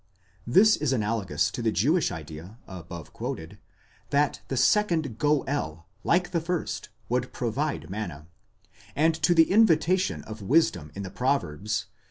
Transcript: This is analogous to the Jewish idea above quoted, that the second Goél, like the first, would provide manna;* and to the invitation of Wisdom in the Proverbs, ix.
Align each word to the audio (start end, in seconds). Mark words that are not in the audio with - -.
This 0.47 0.77
is 0.77 0.93
analogous 0.93 1.51
to 1.51 1.61
the 1.61 1.71
Jewish 1.71 2.11
idea 2.11 2.57
above 2.65 3.13
quoted, 3.13 3.59
that 4.09 4.41
the 4.47 4.57
second 4.57 5.19
Goél, 5.19 5.83
like 6.03 6.31
the 6.31 6.41
first, 6.41 6.89
would 7.07 7.31
provide 7.31 7.87
manna;* 7.87 8.25
and 8.95 9.13
to 9.21 9.35
the 9.35 9.51
invitation 9.51 10.23
of 10.23 10.41
Wisdom 10.41 10.91
in 10.95 11.03
the 11.03 11.11
Proverbs, 11.11 11.81
ix. 11.85 11.87